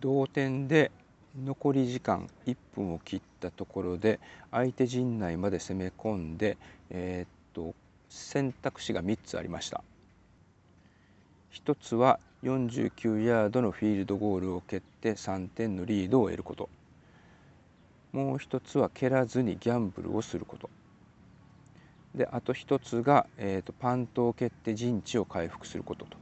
[0.00, 0.90] 同点で
[1.44, 4.18] 残り時間1分を切ったところで
[4.50, 6.56] 相手陣内まで攻め込んで、
[6.90, 7.74] えー、っと
[8.08, 9.84] 選択肢が3つありました。
[11.52, 16.68] 1つは49ヤードのフィールドゴールを蹴って3点のリードを得ること。
[18.12, 20.70] もう1つは蹴らずにギャンブルをすること。
[22.14, 26.16] であと1つが、えー、とパントを蹴って陣地を回復することと。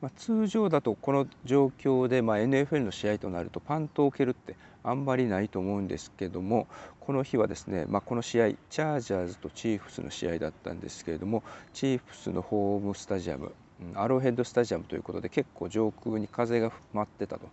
[0.00, 6.66] まあ、通常だとこの状況で、まあ、NFL の試合となるとパントを蹴るってあんまりないと思うんですけども
[7.00, 11.42] この日はですね、まあ、この試合チャージャーズとチーフスの試合だったんですけれども
[11.74, 13.52] チーフスのホームスタジアム
[13.94, 17.48] アローヘッドスタジアムということで結構上空に風が舞ってたと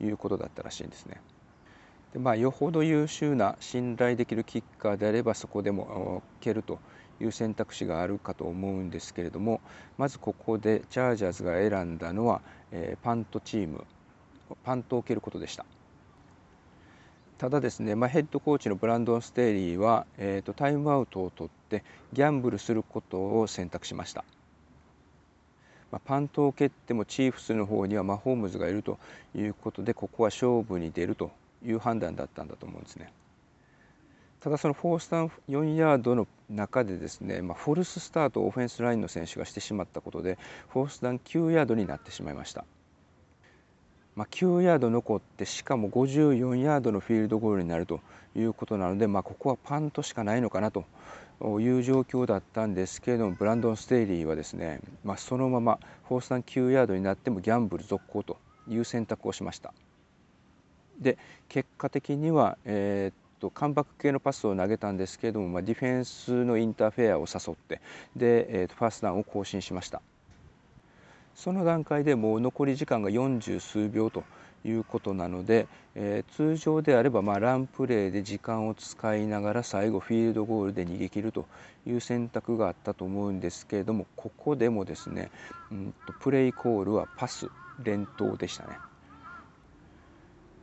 [0.00, 1.20] いうことだったらしいんですね。
[2.12, 6.78] でまあ、よほど優秀な信頼できるキッカーであればそこでも蹴ると
[7.20, 9.60] いう選択肢があるかと思うんですけれども
[9.96, 12.40] まずここでチャージャーズが選んだのは、
[12.72, 13.84] えー、パントチーム
[14.64, 15.66] パントを蹴ることでした。
[17.36, 24.24] ただですね、まあ、ヘッドコーチのブランドン・ステイリーは、えーと、タイムアウトを取ってギャンブルすることを選択しました。
[25.92, 28.98] まあ、パントを蹴ってもチーフスの方にはマホームズがいると
[29.36, 31.30] いうことでここは勝負に出ると
[31.64, 33.12] いう判断だったんだと思うんですね。
[34.40, 42.64] ただそのフォースタン4ヤードの中でですね、まあ、フォルススタートをオフェンスラインの選手がしてしまったことでフォースダン9ヤードになってしまいました、
[44.14, 48.00] まあ、9ヤード残ってしかも54ヤードのフィールドゴールになると
[48.36, 50.84] いうことなので、まあ、ここはパントしかないのかなと
[51.60, 59.74] いう状況だったんですけれどもブランドン・ステイリーはですね、まあ、そのままフォースダン9ヤードになってもギャンブル続行という選択をしました
[61.00, 67.80] で結果的には、えーとカムバック系のパスを投げたんですけれども、まあ、ディフェンスのインターフェアを誘って
[68.16, 70.02] で、えー、とファーストダウンを更新しました
[71.34, 74.24] その段階でもう残り時間が40数秒と
[74.64, 81.46] いうことなので、えー、通常であればまあランプレーで時間を使いながら最後フィールドゴールで逃げ切ると
[81.86, 85.30] いう選択があったと思うんですけれどもここでもですね、
[85.70, 87.48] うんとプレイコールはパス
[87.82, 88.70] 連投でしたね。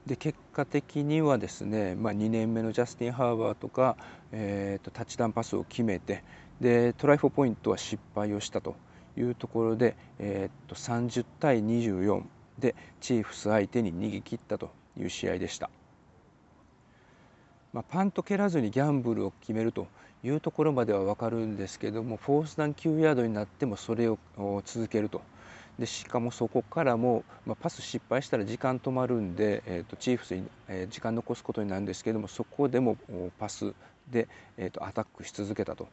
[0.06, 3.98] で結果的にはですね、まあ、2年目のジャスティン・ハーバーとか、
[4.32, 6.24] えーと、タッチダウンパスを決めて
[6.62, 8.76] でトライフォーポイントは失敗をしたと
[9.18, 12.24] いうところで、えーと、30対24
[12.60, 15.70] でチーフス相手に逃げ切ったという試合でした。
[17.74, 19.88] まあ、パンと蹴らずにギャンブルを決めると
[20.24, 24.18] いうところまでは分かるんですけどもフォースダウン9ヤードになってもそれを
[24.64, 25.22] 続けると
[25.80, 32.98] でしかもそこからも、まあ、パス失敗したら時間止まるんで、えーと、チーフスに、えー、時間残すことになるんですけどもそこでも
[33.40, 33.74] パス
[34.10, 34.28] で、
[34.58, 35.88] えーと、アタックし続けたと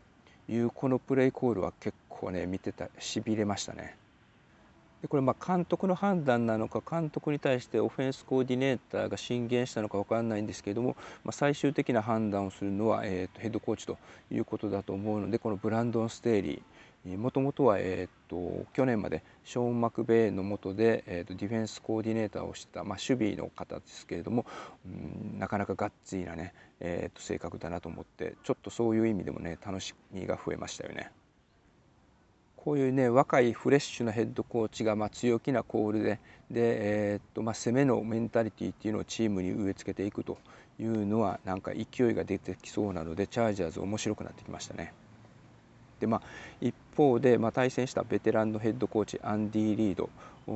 [0.48, 3.97] いうこのプレーコールは結構ね見てたしびれましたね。
[5.00, 13.98] でこれまあ監督の判断なのか監督に対してオフェンスコーディネーターが進言したのか分からないんですけれども、まあ、最終的な判断をするのは、えーとヘッドコーチと
[14.31, 16.62] いうことだと思うのでこのブランドン・ステーリー
[17.04, 24.46] もともとは、えーと、去年までショーン・マクベイの下で、えーと、ディフェンスコーディネーターをした、まあ、守備の方ですけれども、
[24.86, 31.10] うん、なかなかガッツリなね、えーと、性格だなと思ってちょっとそういう意味でもね楽しみが増えましたよね。
[32.56, 40.38] こういうね若いフレッシュなヘッドコーチが、まあ、強気なコールでで、えーとまあ、攻めのメンタリティーっていうのをチームに植え付けていくと
[40.78, 44.94] いうのはなんか勢いが出てきそうなのでチャージャーズ面白くなってきましたね。
[46.02, 46.22] でまあ、
[46.60, 50.10] 一方で、まあ、対戦したベテランのヘッドコーチアンディ・リード、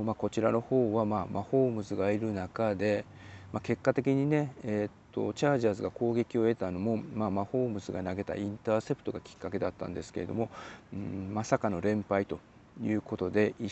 [0.05, 3.05] まあ、こちらの方は、まあ、マホームズがいる中で、
[3.53, 10.51] まあ、結果的にね、えー、チャージャーズが攻撃を得たのも、まあ、マホームズが投げたインターセプトがきっかけだったんですけれども、
[10.93, 12.39] うん、まさかの連敗と
[12.83, 13.65] いうことで1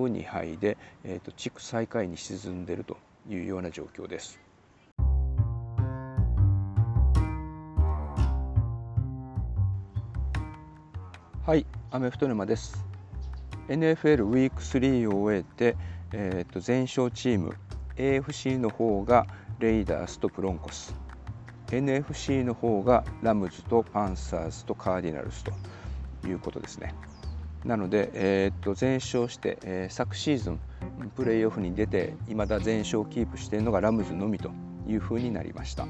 [0.00, 2.96] 勝2敗で、えー、と地区最下位に沈んでいると
[3.28, 4.38] いうような状況です。
[11.52, 12.82] はい、アメフト沼です。
[13.68, 15.76] NFL ウィーク3を終えて、
[16.14, 17.54] えー、と全勝チーム
[17.96, 19.26] AFC の方が
[19.58, 20.96] レイダースとプロンコス
[21.66, 25.52] NFC の方がラムズとパンサーズとカーディナルスと
[26.26, 26.94] いうことですね。
[27.66, 30.60] なので、えー、と全勝して、えー、昨シーズン
[31.14, 34.52] プレーオフに出ていまだ全勝をキープしているのがラムズのみと
[34.88, 35.86] いうふうになりました。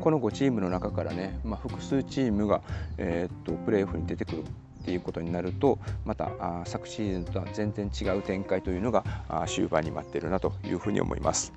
[0.00, 2.62] この5チームの中からね、まあ、複数チームが、
[2.98, 4.44] えー、っとプレーオフに出てくるっ
[4.84, 11.52] ていうことになるとまたあ昨シーズンとは全然違う展開というのがあ終盤に待ってるなというふうに思います。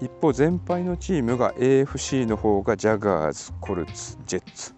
[0.00, 4.74] 一方全敗のチームが AFC の方がジャガーズ、コルツ、ジェッツ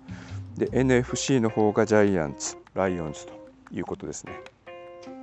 [0.57, 3.33] で NFC の方がジャイアンツ、ライオンズと
[3.73, 4.41] いうことですね。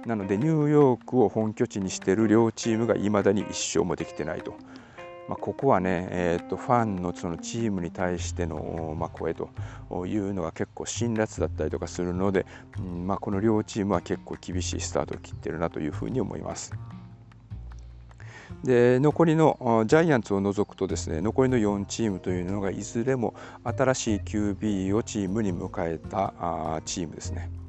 [0.06, 4.56] なのでニューヨークを本拠地にしている両チームがいまだに1勝もできてないと。
[5.28, 9.50] まあ、ここはね、えー、とファンのそのチームに対しての、まあ、声と
[10.06, 12.46] いうのが結構辛辣だったりとかするので、
[12.78, 16.74] うんまあ、この両チームは結構厳しいスタートを切ってるなというふうに思います。
[18.64, 23.34] で残りのジャイアンツを除くとですね残りの4チームというのがいずれも
[23.64, 27.63] 新しい QB をチームに迎えたチームですね。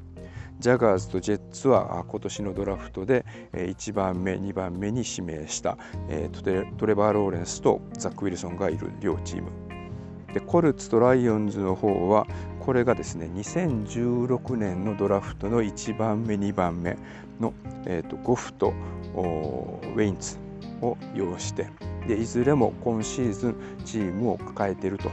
[0.59, 5.77] ジャガーズとジェッツは今年のドラフトで1番目2番目に指名した
[6.77, 9.49] トレバー・ローレンスとザック・ウィルソンがいる両チーム
[10.33, 12.27] でコルツとライオンズの方は
[12.59, 16.97] これがですね2016年のドラフトの1番目2番目
[17.39, 17.53] の、
[17.85, 18.73] えーと、ゴフと
[19.13, 20.37] ウェインツ
[20.81, 21.67] を擁して
[22.07, 23.55] でいずれも今シーズン
[23.85, 25.09] チームを抱えていると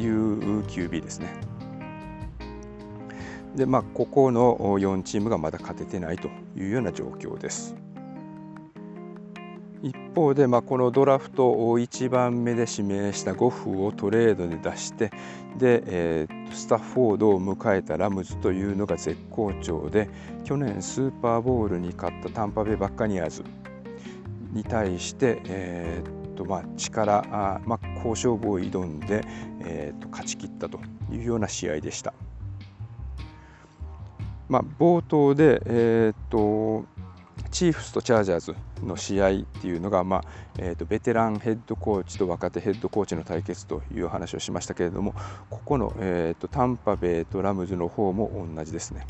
[0.00, 1.47] いう QB ですね。
[3.58, 7.74] でまあ、ここの4チームがまだ勝ててないというような状況です。
[9.82, 15.10] 一方で、まあ、このドラフトを1番目で指名したゴフをトレードで出して
[15.56, 20.08] で、えー、スタッフォードを迎えたラムズというのが絶好調で
[20.44, 23.44] 去年スーパーボウルに勝ったタンパベイバッカニアーズ
[24.52, 29.22] に対して、えーとまあ、力あ、まあ、好勝負を挑んで、
[29.60, 30.80] えーと勝ち切ったと
[31.12, 32.14] いうような試合でした。
[34.48, 36.86] まあ、冒頭で、えーと、
[37.50, 38.54] チーフスとチャージャーズ
[38.84, 40.24] の試合っていうのが、まあ
[40.58, 45.14] えーと、ベテランヘッドコーチと若手ヘッドコーチの対決という話をしましたけれども
[45.50, 49.06] ここの、えーと、タンパベイとラムズの方も同じですね。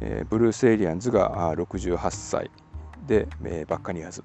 [0.00, 2.50] えー、ブルース・エリアンズが68歳
[3.06, 4.24] で、えー、バッカニアーズ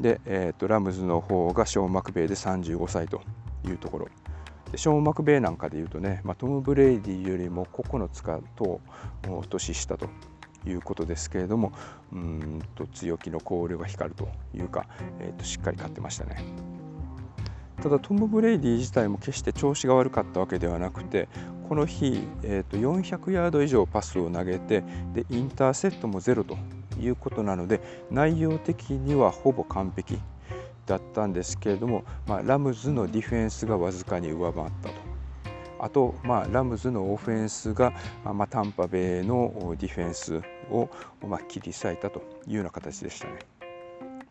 [0.00, 3.20] で、えーとラムズの方がショーン・マクベイで35歳と
[3.66, 4.08] いうところ。
[4.72, 8.80] でショーン・マクベイなんかでいうとね、まあ、トム・ブレイディよりも9つかと
[9.48, 10.08] 年下と
[10.66, 11.72] いうことですけれども
[12.12, 14.86] うんと強気の考慮が光るというか、
[15.20, 16.42] えー、としっかり勝ってましたね。
[17.82, 21.28] ただトム・ブレイディ自体も決して調子が悪かったわけではなくて
[21.68, 24.84] この日、えー、と400ヤード以上パスを投げて
[25.14, 26.56] でインターセットもゼロと
[27.00, 27.80] いうことなので
[28.10, 30.18] 内容的にはほぼ完璧
[30.86, 34.94] だったんですけれども、まあ、ラムズのディフェンスがわずかに上回ったと。
[35.78, 37.92] あと、まあ、ラムズのオフェンスが、
[38.24, 40.40] まあ、タンパベイのディフェンス
[40.70, 40.88] を、
[41.26, 43.38] まあ、切り裂いたというような形でしたね。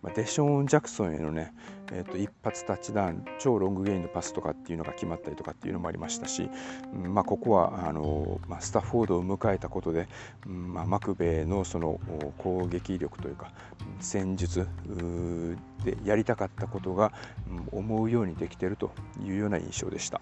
[0.01, 1.53] まあ、デショーン・ジャクソンへのね、
[1.91, 6.49] えー、と一発タッチダウン超ロングゲインのパスとかっていうのが決まったりとかっていうのもありましたし、
[6.93, 10.07] うんまあ、ここはあの、まあ、スタッフォードを迎えたことで、
[10.47, 11.99] うんまあ、マクベイのその
[12.39, 13.51] 攻撃力というか
[13.99, 14.67] 戦術
[15.83, 17.13] でやりたかったことが、
[17.71, 18.91] うん、思うようにできていると
[19.23, 20.21] いうような印象でした。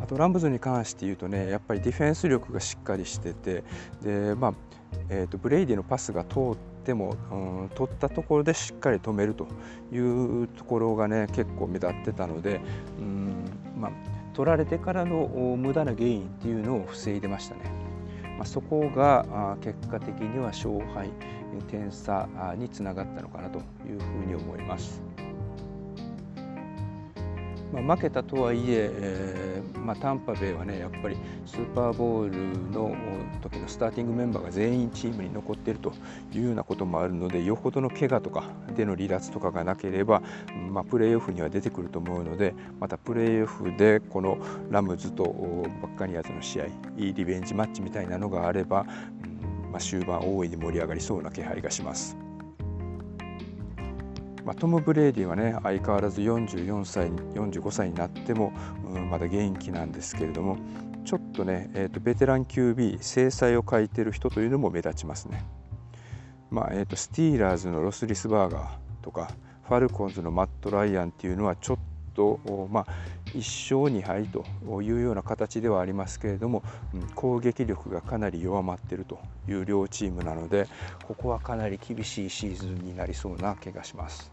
[0.00, 3.62] あとラムズに関して言うとねやっぱりディフェンス力がしっかりしてて
[4.02, 4.54] で、まあ
[5.08, 7.34] えーとブレイディのパスが通ってでも、う
[7.64, 9.46] ん、取ったところでしっかり止めると
[9.92, 12.60] いうところがね結構目立ってたので、
[12.98, 13.32] うん
[13.78, 13.90] まあ、
[14.34, 15.26] 取られてからの
[15.58, 17.60] 無駄な原因っていうのを防いでましたね。
[18.36, 21.10] まあ、そこが結果的には勝敗
[21.70, 23.62] 点差につながったのかなとい
[23.94, 25.11] うふうに思います。
[27.72, 31.16] まあ、負けたとはいええー、まあ、タンパベイはねやっぱり
[31.46, 32.36] スーパーボウル
[32.70, 32.94] の
[33.40, 35.92] 時のスターティングメンバーが全員チームに残っていると
[36.32, 38.44] いうようなこともあるのでよほどの怪我とか
[38.76, 40.22] での離脱とかがなければ、
[40.70, 44.38] まあ、プレーオフには出てくると思うのでまたプレーオフでこの
[44.70, 45.24] ラムズと
[45.82, 48.86] バッカニアズの試合リベンジマッチみたいなのがあれば、
[49.24, 49.32] うん
[49.72, 52.21] まあ、終盤大いに盛り上がりそうな気配がします。
[54.44, 58.52] まあ、トム・ブレイディはね相変わらず44歳45歳になっても、
[58.84, 60.58] うん、まだ元気なんですけれども
[61.04, 65.44] ちょっとね、えーと、ベテラン QB 精彩を欠いてる人というのも目立ちますね。
[66.50, 68.68] まあえーと、スティーラーズのロス・リスバーガー
[69.02, 69.32] とか
[69.64, 71.78] ファルコンズのマット・ライアンっていうのはちょっ
[72.14, 72.86] と、まあ、
[73.34, 74.44] 1勝2敗と
[74.82, 76.62] いうような形ではありますけれども、
[76.94, 79.18] うん、攻撃力がかなり弱まっていると
[79.48, 80.68] いう両チームなので
[81.06, 84.31] ここはかなり厳しいシーズンになりそうな気がします。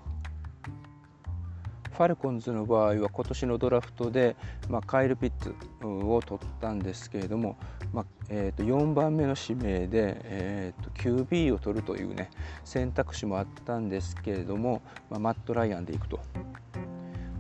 [1.91, 4.35] ファルコンズの場合は今年のドラフトで、
[4.69, 5.53] まあ、カイル・ピッツ
[5.83, 7.57] を取ったんですけれども、
[7.93, 12.29] まあえー、と4番目の指名で、えー、と QB を取るというね
[12.63, 16.19] 選択肢もあったんですけれども、まあ、マット・ライアンでいくと。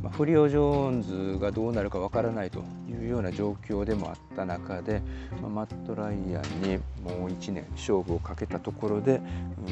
[0.01, 5.01] まあ、フリオ・ジョーンズがどうなるかわからないというような状況でもあった中で、
[5.41, 9.21] まあ、マット・ライアンにもう1年勝負をかけたところで、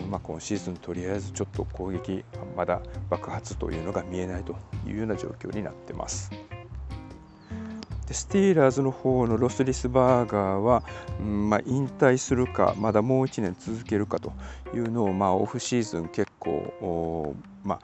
[0.03, 2.24] うんまあ、今シーズンとりあえずちょっと攻撃
[2.55, 4.55] まだ爆発というのが見えないと
[4.86, 6.31] いうような状況になってます。
[8.07, 10.81] でスティーラーズの方のロスリスバーガーは、
[11.19, 14.31] うんまあ、引退するかまだもう1年続けるかと
[14.74, 17.79] いうのを、まあ、オフシーズン結構まあ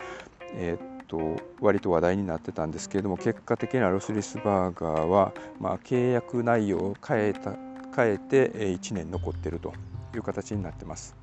[0.54, 7.56] えーと割と話題になってたんですけれども結果的にはロスリスバーガーは、まあ、契約内容を変えた
[7.96, 9.74] 変えて1年残ってると
[10.16, 11.16] いう形になってます。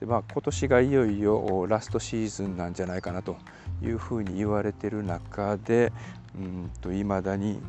[0.00, 3.36] でまあ、今年がいよいよラストシーズンなんじゃないかなと
[3.82, 5.92] いうふうに言われてる中で
[6.34, 7.60] うんと未だに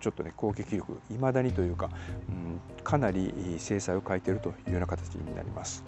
[0.00, 1.88] ちょっとね攻撃力いまだにというか、
[2.28, 5.84] うん、かなり制裁を書いているというような形になります。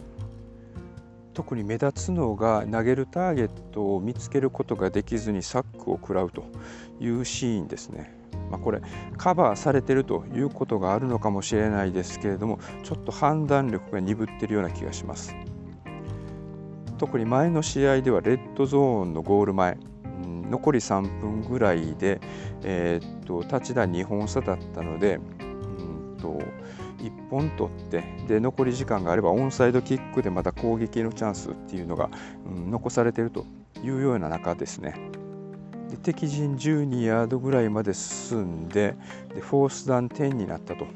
[1.39, 6.43] 特に目立つのが投げるターゲットを見つけることができずにサックを食らうと
[6.99, 8.13] いうシーンですね。
[8.51, 8.81] まあ、これ
[9.17, 15.33] カバーされてるということがあるのかもしれないですけれどもちょっと判断力が鈍ってるような気がします。
[16.99, 19.79] 特に前の試合ではレッドゾーンのゴール前、
[20.51, 22.21] 残り3分ぐらいで、
[22.65, 26.43] えー、っとタッチダウン2本差だったので、うんと
[26.99, 32.11] 1本取ってで残り時間があればオンサイドキックでまた攻撃のチャンスっていうのが、
[32.47, 33.47] うん、残されていると
[33.83, 34.95] いうような中ですね。
[35.91, 38.95] で敵陣12ヤードぐらいまで進んで
[39.35, 40.87] でフォースダウン10になったと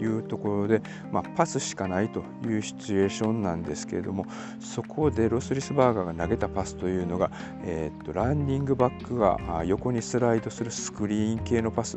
[0.00, 0.82] いうところで、
[1.12, 4.26] まあ、パスしかないというシチュエーションなんですけれども
[4.60, 7.30] そこでロスリスバーガーが投げたパスというのが、
[7.64, 11.96] えー、っとランニングバックが横にスライドするスクリーン系のパス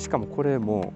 [0.00, 0.92] しかもこれも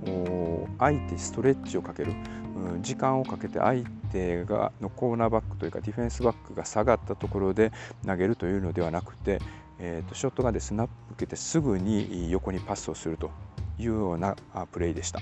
[0.79, 2.13] 相手ストレッチをかける、
[2.57, 7.71] うん、時間をかけて相手がのコーナーバックというかディフェンスバックが下がったところで
[8.07, 9.41] 投げるというのではなくて、
[9.79, 13.31] えー、とショットガンでスナップ受けてすぐに横にパスをすると
[13.79, 14.37] いうような
[14.73, 15.21] プレーでした。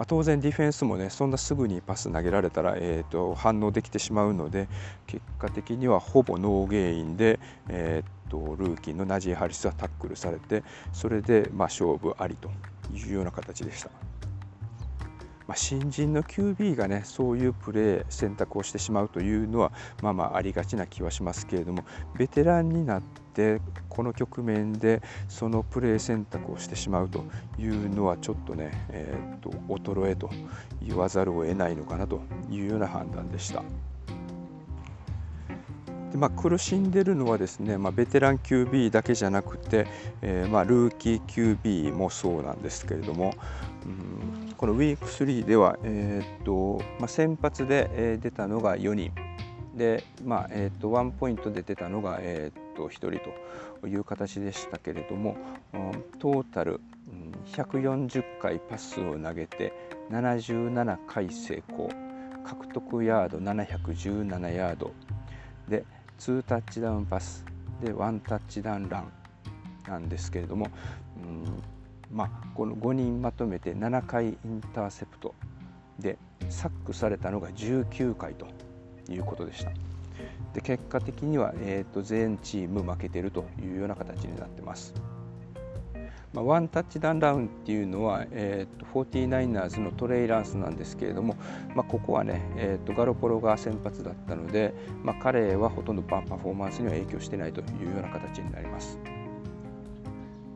[0.00, 4.66] まあ、当然ディフェンスもねそんなすぐにパス投げられたら、えーと、反応できてしまうので
[5.06, 7.38] 結果的にはほぼノーゲインで、
[7.68, 10.64] えーと、ルーキーのナジー・ハリスはタックルされて
[10.94, 12.50] それで、ま、勝負ありと
[12.94, 14.09] いうような形でした。
[15.50, 21.82] まあ、新人の QB がねそういうプレー選択をしてしまうというのはまあまあありがちな気はしますけれども
[22.16, 27.24] ベテランになってこの局面でそのプレー選択をしてしまうと
[27.58, 30.30] いうのはちょっとね、えー、と衰えと
[30.80, 33.64] 言わざるを得ないのかなというような判断でした。
[36.10, 39.86] でまあ、苦しんでるのはですね、まあ、ベテラン QB だけじゃなくて、
[40.22, 43.32] えー、まあルーキー QB もそうなんですけれども、
[43.86, 49.12] うんこのウィーク3では、えーとまあ、先発で、出たのが4人。
[49.74, 53.12] で、まあえーと、ワンポイントで出たのが、えーと、1人
[53.80, 55.36] という形でしたけれども、
[55.72, 56.80] うん、トータル、
[57.46, 59.72] 140回パスを投げて
[60.10, 61.88] 77回成功。
[62.44, 64.92] 獲得ヤード717ヤード。
[65.68, 65.84] で
[66.20, 67.46] 2タッチダウンパス
[67.82, 69.12] で1タッチダウンラン
[69.88, 70.68] なんですけれども、
[71.16, 71.62] うん
[72.12, 75.34] まあ、この5人まとめて7回インターセプト
[75.98, 76.18] で
[76.50, 78.46] サックされたのが19回と
[79.10, 79.70] いうことでした。
[80.52, 84.92] で結果的には、えーと、全チーム負けてるというような形になってます。
[86.32, 91.36] まあ、ワンタッチダウンラウンっていうのは、えーと、49ers のトレイランスなんですけれども、
[91.74, 94.72] まあ、ここはね、えーと、ガロポロが先発だったので、
[95.02, 98.98] まあ、彼はほとんどパフォーマンスには影響してないというような形になります。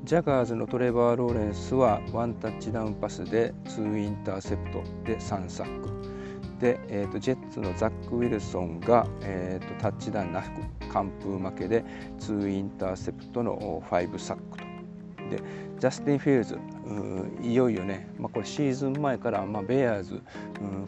[0.04, 5.88] ジャガーズのトレバー・ローレンスはワンタッチダウンパスで2インターセプトで3サック
[6.61, 10.49] で、えーと、ジェッツのザック・ウィルソンが、えーと、タッチダウンなく
[10.93, 11.85] 完封負けで
[12.21, 14.63] 2インターセプトの5サックと
[15.34, 15.42] で
[15.80, 16.58] ジャスティン・フィールズ
[17.42, 20.22] いよいよね、まあ、これシーズン前から、まあ、ベアーズ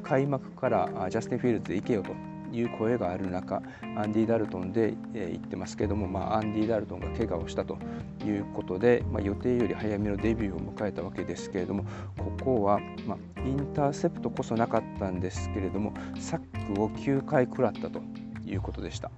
[0.03, 2.13] 開幕からジャスティン・フィールズで行けよと
[2.53, 3.61] いう声がある中
[3.97, 7.77] アンディ・ダルトンで、え行ってますけども、まあ、アンディ・ダルトンが怪我をしたと
[8.25, 11.85] いうことで、まあ、予定より早めのデビューを迎えたわけですけれども
[12.17, 18.01] ここは、まあ、インターセプトこそなかったんですけれどもサックを9回食らったと
[18.47, 19.11] いうことでした。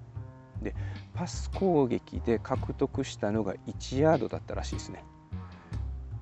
[0.62, 0.74] で
[1.14, 5.04] パス攻撃で獲得したのが1ヤードだったらしいですね。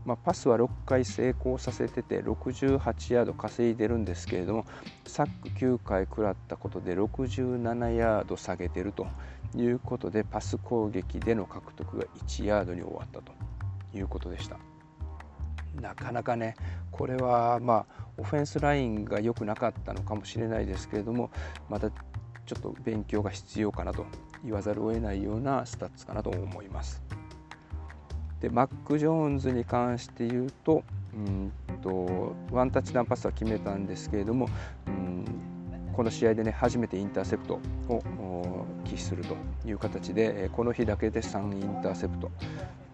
[0.07, 4.65] まあ、パスは6回成功させてて68ヤード稼いでるんですけれども
[5.05, 9.09] サック9回食らったことで67ヤード下げてると
[9.57, 13.33] いうことでパス攻撃での獲得が1ヤードに終わったと
[13.95, 14.59] いうことでした。
[15.81, 16.55] なかなかね
[16.91, 21.31] これはまあオフェンスラインが良くなかったのかもしれないですけれども
[21.69, 24.07] またちょっと勉強が必要かなと
[24.45, 27.03] 言わざるを得ないようなスタッツかなと思います。
[28.47, 30.85] でマック・ジョーンズに関して言うと
[31.15, 34.49] うんとワンタッチダウンパスは決めたんですけれども、
[34.87, 35.25] うん、
[35.93, 37.55] この試合でね初めてインターセプト
[37.89, 39.37] を喫すると
[39.67, 42.31] いう形でこの日だけで3インターセプト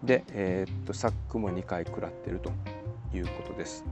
[0.03, 2.51] で、えー、っとサックも2回食らっていると
[3.15, 3.85] いうことです。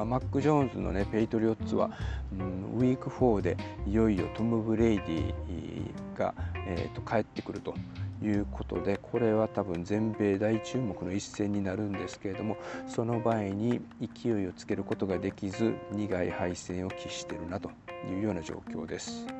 [0.00, 1.90] まあ、マック・ジョーンズのねペイトリオッツは、
[2.32, 6.32] うん、ウィーク4でいよいよトム・ブレイディが、
[6.66, 7.74] えー、と帰ってくると
[8.22, 12.56] いうことでこれは多分全米大注目の一戦になるんですけれども
[12.88, 17.70] その場合に勢いをつけることができず苦い敗戦を喫しているなと
[18.10, 19.39] いうような状況です。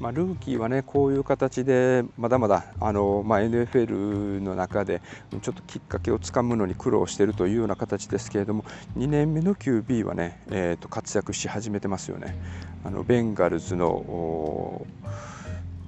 [0.00, 5.02] まあ、ルーキーはねこういう形でまだまだあの、まあ、NFL の中で
[5.42, 8.64] ちょっときっかけをつかむのに苦労しているというような形ですけれども
[8.96, 12.36] 2年目の QB はね、えー、と活躍し始めてますよね。
[12.84, 14.86] あのベンガルズの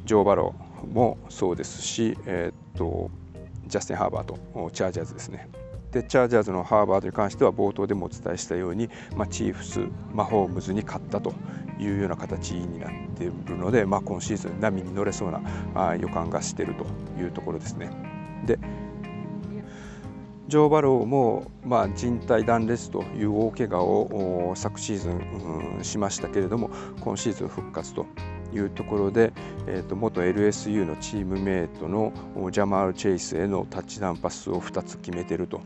[0.05, 3.11] ジョー・バローもそうですし、えー、と
[3.69, 5.49] ジャスティン・ハーバーとチャージャーズですね。
[5.93, 9.81] でチャージャーズのハーバードに関しては冒頭でもお伝えしたように、まあ、チーフス、
[10.13, 11.33] マホームズに勝ったと
[11.81, 15.41] いうような形になっているので、まあ、今シーズン波に乗れそうな
[15.75, 16.85] あ予感がしていると
[17.21, 17.91] いうところですね。
[18.47, 18.59] で
[20.49, 26.71] ジョー・バローも、まあ、人体断裂という大怪我を昨シーズン、しましたけれども
[27.01, 28.07] 今シーズン復活と
[28.55, 29.33] いうところで、
[29.67, 32.13] えー、と元 LSU のチームメートの
[32.51, 35.61] ジャマール・チェイスへのタッチダウンパスを2つ決めてると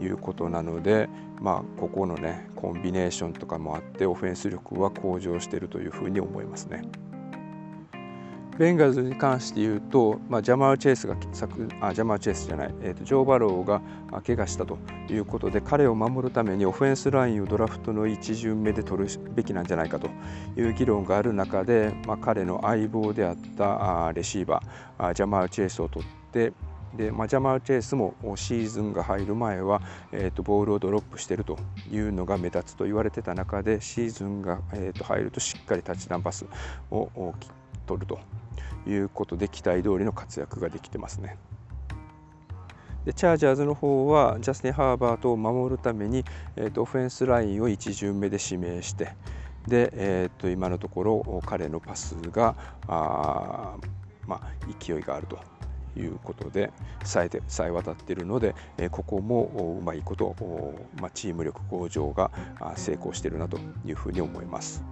[0.00, 1.08] いうことなので、
[1.40, 6.82] まあ、ここのねコンビネーションとかもあってオフェンス力は向上しているというふうに思いますね。
[8.58, 11.14] ベンガルズに関して言うと、まあ、ジャマー・チェイスが
[11.82, 13.82] あジャマー・チェイスじゃない、えーと、ジョー・バローが
[14.22, 14.78] 怪我したと
[15.10, 20.08] いうことで彼を守るためにオフェンスラインをドラフトの1巡目で取るべきなんじゃないかと
[20.56, 26.54] いう議論がある中で、まあ、彼の相棒であったあレシーバーあジャマー・チェイスを取って
[26.96, 29.82] で、まあ、ジャマー・チェイスもシーズンが入る前は、
[30.12, 31.58] えーと、ボールをドロップしていると
[31.92, 36.46] いうのが目立つと言われてた中でシーズンが、えーと入るとしっかりタッチダウンパス
[36.90, 38.18] を切って取ると
[38.88, 41.36] いうことで期待通りの活躍ができてますね。
[43.06, 46.24] でチャージャーズの方はジャスティン・ハーバートを守るために、
[46.56, 49.14] えーと、オフェンスラインを1巡目で指名して
[49.68, 52.56] で、えーと、今のところ彼のパスが
[52.88, 53.76] あ、
[54.26, 55.38] まあ、勢いがあると
[55.96, 56.72] いうことで
[57.04, 60.34] さえてさえ渡っているので、え、ここもうまいこと、
[61.00, 62.30] まあ、チーム力向上が
[62.76, 64.82] 成功しているなというふうに思います。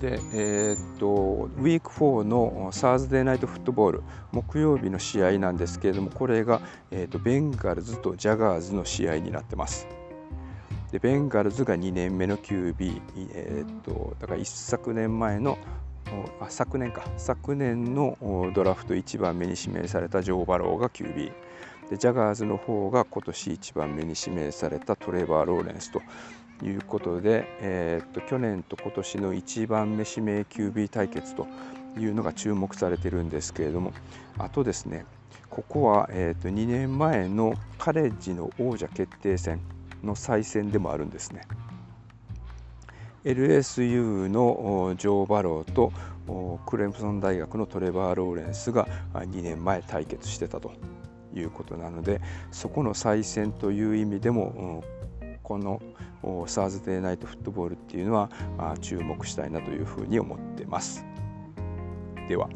[0.00, 1.06] で、えー、っと
[1.58, 9.86] ウィーク4のサーズデーナイトフットボール木曜日の試合なんですけれどもこれが、えー、っとベンガルズとジャガーズの試合になってます。
[10.90, 13.00] でベンガルズが2年目の QB、
[13.32, 15.58] えー、っとだから一昨年前の
[16.40, 17.04] あ昨年か。
[17.18, 18.16] 昨年の
[18.54, 21.32] ドラフト1番目に指名されたジョー・バローが QB
[21.90, 26.00] でジャガーズの方が今年1番目に指名されたトレーバー・ローレンスと。
[26.62, 31.46] いうことで、えー、っと去年と今年の1番目指名 QB 対決と
[31.98, 33.92] いうのが注目されてるんですけれども
[34.38, 35.04] あとですね
[35.48, 39.60] ここは、えー、っと2年前のカレッジの王者決定戦
[40.02, 41.42] の再戦でもあるんですね。
[43.24, 45.92] LSU のジョー・バローと
[46.64, 50.72] クレムソン大学のトレバー・ローレンスが2年前対決してたと
[51.34, 52.20] いうことなので
[52.50, 54.82] そこの再戦という意味でも
[55.42, 55.80] この
[56.46, 58.30] サーズデーナイトフットボールっていうのは
[58.80, 61.04] 注目したいなというふうに思ってます。
[62.28, 62.48] では。